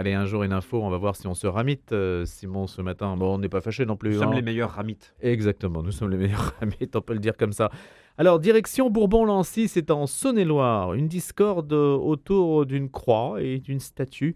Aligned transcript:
Allez, 0.00 0.14
un 0.14 0.24
jour 0.24 0.44
une 0.44 0.54
info, 0.54 0.82
on 0.82 0.88
va 0.88 0.96
voir 0.96 1.14
si 1.14 1.26
on 1.26 1.34
se 1.34 1.46
ramite, 1.46 1.92
euh, 1.92 2.24
Simon, 2.24 2.66
ce 2.66 2.80
matin. 2.80 3.18
Bon, 3.18 3.34
on 3.34 3.38
n'est 3.38 3.50
pas 3.50 3.60
fâché 3.60 3.84
non 3.84 3.98
plus. 3.98 4.14
Nous 4.14 4.20
sommes 4.20 4.30
hein. 4.30 4.36
les 4.36 4.40
meilleurs 4.40 4.70
ramites. 4.70 5.14
Exactement, 5.20 5.82
nous 5.82 5.90
sommes 5.92 6.08
les 6.08 6.16
meilleurs 6.16 6.54
ramites, 6.58 6.96
on 6.96 7.02
peut 7.02 7.12
le 7.12 7.18
dire 7.18 7.36
comme 7.36 7.52
ça. 7.52 7.70
Alors, 8.16 8.40
direction 8.40 8.88
Bourbon-Lancy, 8.88 9.68
c'est 9.68 9.90
en 9.90 10.06
Saône-et-Loire. 10.06 10.94
Une 10.94 11.06
discorde 11.06 11.74
autour 11.74 12.64
d'une 12.64 12.88
croix 12.88 13.42
et 13.42 13.58
d'une 13.58 13.78
statue 13.78 14.34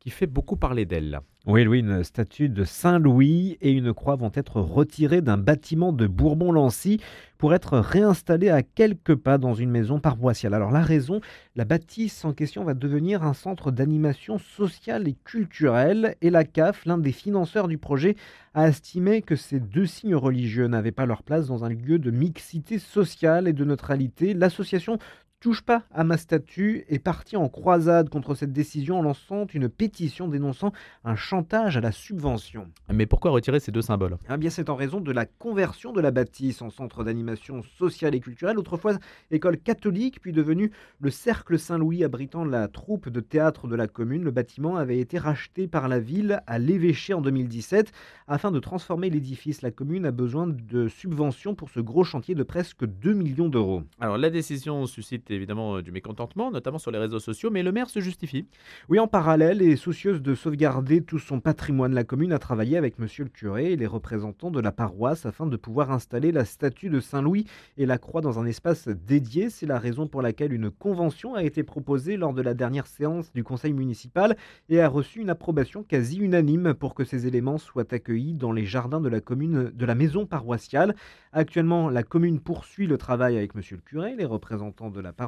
qui 0.00 0.10
fait 0.10 0.26
beaucoup 0.26 0.56
parler 0.56 0.84
d'elle. 0.84 1.20
Oui, 1.46 1.62
Louis, 1.62 1.80
une 1.80 2.02
statue 2.04 2.48
de 2.48 2.64
Saint-Louis 2.64 3.58
et 3.60 3.70
une 3.70 3.92
croix 3.92 4.16
vont 4.16 4.32
être 4.34 4.62
retirées 4.62 5.20
d'un 5.20 5.36
bâtiment 5.36 5.92
de 5.92 6.06
Bourbon-Lancy 6.06 7.00
pour 7.36 7.52
être 7.52 7.76
réinstallées 7.76 8.48
à 8.48 8.62
quelques 8.62 9.14
pas 9.14 9.36
dans 9.36 9.52
une 9.52 9.68
maison 9.68 10.00
paroissiale. 10.00 10.54
Alors 10.54 10.70
la 10.70 10.80
raison, 10.80 11.20
la 11.54 11.66
bâtisse 11.66 12.24
en 12.24 12.32
question 12.32 12.64
va 12.64 12.72
devenir 12.72 13.22
un 13.24 13.34
centre 13.34 13.70
d'animation 13.70 14.38
sociale 14.38 15.06
et 15.06 15.16
culturelle 15.22 16.16
et 16.22 16.30
la 16.30 16.44
CAF, 16.44 16.86
l'un 16.86 16.96
des 16.96 17.12
financeurs 17.12 17.68
du 17.68 17.76
projet, 17.76 18.16
a 18.54 18.68
estimé 18.68 19.20
que 19.20 19.36
ces 19.36 19.60
deux 19.60 19.84
signes 19.84 20.14
religieux 20.14 20.66
n'avaient 20.68 20.92
pas 20.92 21.04
leur 21.04 21.22
place 21.22 21.48
dans 21.48 21.62
un 21.62 21.68
lieu 21.68 21.98
de 21.98 22.10
mixité 22.10 22.78
sociale 22.78 23.48
et 23.48 23.52
de 23.52 23.64
neutralité. 23.66 24.32
L'association 24.32 24.98
Touche 25.44 25.60
pas 25.60 25.82
à 25.92 26.04
ma 26.04 26.16
statue 26.16 26.86
est 26.88 26.98
partie 26.98 27.36
en 27.36 27.50
croisade 27.50 28.08
contre 28.08 28.34
cette 28.34 28.54
décision 28.54 29.00
en 29.00 29.02
lançant 29.02 29.44
une 29.52 29.68
pétition 29.68 30.26
dénonçant 30.26 30.72
un 31.04 31.16
chantage 31.16 31.76
à 31.76 31.82
la 31.82 31.92
subvention. 31.92 32.68
Mais 32.90 33.04
pourquoi 33.04 33.30
retirer 33.30 33.60
ces 33.60 33.70
deux 33.70 33.82
symboles? 33.82 34.16
Eh 34.32 34.38
bien, 34.38 34.48
c'est 34.48 34.70
en 34.70 34.74
raison 34.74 35.02
de 35.02 35.12
la 35.12 35.26
conversion 35.26 35.92
de 35.92 36.00
la 36.00 36.12
bâtisse 36.12 36.62
en 36.62 36.70
centre 36.70 37.04
d'animation 37.04 37.60
sociale 37.76 38.14
et 38.14 38.20
culturelle, 38.20 38.58
autrefois 38.58 38.94
école 39.30 39.58
catholique, 39.58 40.18
puis 40.22 40.32
devenu 40.32 40.70
le 40.98 41.10
Cercle 41.10 41.58
Saint-Louis 41.58 42.04
abritant 42.04 42.46
la 42.46 42.66
troupe 42.66 43.10
de 43.10 43.20
théâtre 43.20 43.68
de 43.68 43.76
la 43.76 43.86
commune. 43.86 44.24
Le 44.24 44.30
bâtiment 44.30 44.76
avait 44.76 44.98
été 44.98 45.18
racheté 45.18 45.68
par 45.68 45.88
la 45.88 46.00
ville 46.00 46.40
à 46.46 46.58
l'évêché 46.58 47.12
en 47.12 47.20
2017. 47.20 47.92
Afin 48.28 48.50
de 48.50 48.60
transformer 48.60 49.10
l'édifice, 49.10 49.60
la 49.60 49.70
commune 49.70 50.06
a 50.06 50.10
besoin 50.10 50.46
de 50.46 50.88
subventions 50.88 51.54
pour 51.54 51.68
ce 51.68 51.80
gros 51.80 52.02
chantier 52.02 52.34
de 52.34 52.44
presque 52.44 52.86
2 52.86 53.12
millions 53.12 53.50
d'euros. 53.50 53.82
Alors, 54.00 54.16
la 54.16 54.30
décision 54.30 54.86
suscite 54.86 55.33
évidemment 55.34 55.76
euh, 55.76 55.82
du 55.82 55.92
mécontentement, 55.92 56.50
notamment 56.50 56.78
sur 56.78 56.90
les 56.90 56.98
réseaux 56.98 57.18
sociaux, 57.18 57.50
mais 57.50 57.62
le 57.62 57.72
maire 57.72 57.90
se 57.90 58.00
justifie. 58.00 58.46
Oui, 58.88 58.98
en 58.98 59.06
parallèle, 59.06 59.62
et 59.62 59.76
soucieuse 59.76 60.22
de 60.22 60.34
sauvegarder 60.34 61.02
tout 61.02 61.18
son 61.18 61.40
patrimoine, 61.40 61.94
la 61.94 62.04
commune 62.04 62.32
a 62.32 62.38
travaillé 62.38 62.76
avec 62.76 62.98
monsieur 62.98 63.24
le 63.24 63.30
curé 63.30 63.72
et 63.72 63.76
les 63.76 63.86
représentants 63.86 64.50
de 64.50 64.60
la 64.60 64.72
paroisse 64.72 65.26
afin 65.26 65.46
de 65.46 65.56
pouvoir 65.56 65.90
installer 65.90 66.32
la 66.32 66.44
statue 66.44 66.90
de 66.90 67.00
Saint-Louis 67.00 67.46
et 67.76 67.86
la 67.86 67.98
croix 67.98 68.20
dans 68.20 68.38
un 68.38 68.46
espace 68.46 68.88
dédié. 68.88 69.50
C'est 69.50 69.66
la 69.66 69.78
raison 69.78 70.06
pour 70.06 70.22
laquelle 70.22 70.52
une 70.52 70.70
convention 70.70 71.34
a 71.34 71.42
été 71.42 71.62
proposée 71.62 72.16
lors 72.16 72.34
de 72.34 72.42
la 72.42 72.54
dernière 72.54 72.86
séance 72.86 73.32
du 73.32 73.44
conseil 73.44 73.72
municipal 73.72 74.36
et 74.68 74.80
a 74.80 74.88
reçu 74.88 75.20
une 75.20 75.30
approbation 75.30 75.82
quasi 75.82 76.18
unanime 76.18 76.74
pour 76.74 76.94
que 76.94 77.04
ces 77.04 77.26
éléments 77.26 77.58
soient 77.58 77.92
accueillis 77.92 78.34
dans 78.34 78.52
les 78.52 78.64
jardins 78.64 79.00
de 79.00 79.08
la 79.08 79.20
commune 79.20 79.70
de 79.74 79.86
la 79.86 79.94
maison 79.94 80.26
paroissiale. 80.26 80.94
Actuellement, 81.32 81.90
la 81.90 82.02
commune 82.02 82.40
poursuit 82.40 82.86
le 82.86 82.98
travail 82.98 83.36
avec 83.36 83.54
monsieur 83.54 83.76
le 83.76 83.82
curé, 83.82 84.14
les 84.16 84.24
représentants 84.24 84.90
de 84.90 85.00
la 85.00 85.12
paroisse 85.12 85.23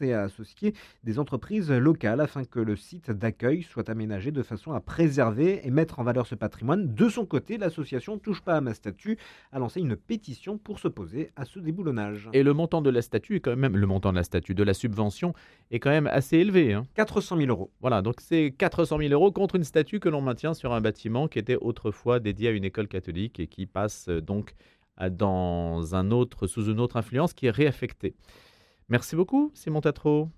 et 0.00 0.12
à 0.12 0.22
associer 0.22 0.74
des 1.04 1.18
entreprises 1.18 1.70
locales 1.70 2.20
afin 2.20 2.44
que 2.44 2.60
le 2.60 2.76
site 2.76 3.10
d'accueil 3.10 3.62
soit 3.62 3.88
aménagé 3.88 4.30
de 4.30 4.42
façon 4.42 4.72
à 4.72 4.80
préserver 4.80 5.66
et 5.66 5.70
mettre 5.70 5.98
en 6.00 6.04
valeur 6.04 6.26
ce 6.26 6.34
patrimoine. 6.34 6.94
De 6.94 7.08
son 7.08 7.26
côté, 7.26 7.58
l'association 7.58 8.18
Touche 8.18 8.40
pas 8.40 8.56
à 8.56 8.60
ma 8.60 8.74
statue 8.74 9.18
a 9.52 9.58
lancé 9.58 9.80
une 9.80 9.96
pétition 9.96 10.58
pour 10.58 10.78
s'opposer 10.78 11.30
à 11.36 11.44
ce 11.44 11.58
déboulonnage. 11.58 12.28
Et 12.32 12.42
le 12.42 12.52
montant 12.52 12.82
de 12.82 12.90
la 12.90 13.02
statue 13.02 13.36
est 13.36 13.40
quand 13.40 13.56
même, 13.56 13.76
le 13.76 13.86
montant 13.86 14.10
de 14.10 14.16
la 14.16 14.22
statue, 14.24 14.54
de 14.54 14.62
la 14.62 14.74
subvention 14.74 15.34
est 15.70 15.78
quand 15.78 15.90
même 15.90 16.06
assez 16.06 16.38
élevé. 16.38 16.74
hein. 16.74 16.86
400 16.94 17.36
000 17.36 17.48
euros. 17.48 17.70
Voilà, 17.80 18.02
donc 18.02 18.20
c'est 18.20 18.54
400 18.56 18.98
000 18.98 19.12
euros 19.12 19.32
contre 19.32 19.56
une 19.56 19.64
statue 19.64 20.00
que 20.00 20.08
l'on 20.08 20.20
maintient 20.20 20.54
sur 20.54 20.72
un 20.72 20.80
bâtiment 20.80 21.28
qui 21.28 21.38
était 21.38 21.56
autrefois 21.56 22.20
dédié 22.20 22.48
à 22.48 22.52
une 22.52 22.64
école 22.64 22.88
catholique 22.88 23.40
et 23.40 23.46
qui 23.46 23.66
passe 23.66 24.08
euh, 24.08 24.20
donc 24.20 24.54
dans 25.12 25.94
un 25.94 26.10
autre, 26.10 26.46
sous 26.46 26.66
une 26.66 26.80
autre 26.80 26.96
influence 26.96 27.32
qui 27.32 27.46
est 27.46 27.50
réaffectée. 27.50 28.14
Merci 28.88 29.16
beaucoup, 29.16 29.50
Simon 29.54 29.80
Tatro. 29.80 30.26